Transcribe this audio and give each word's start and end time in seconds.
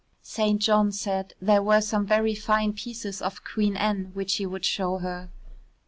St. 0.23 0.59
John 0.59 0.91
said 0.91 1.35
there 1.39 1.61
were 1.61 1.79
some 1.79 2.07
very 2.07 2.33
fine 2.33 2.73
pieces 2.73 3.21
of 3.21 3.43
Queen 3.43 3.77
Anne 3.77 4.09
which 4.15 4.37
he 4.37 4.47
would 4.47 4.65
show 4.65 4.97
her. 4.97 5.29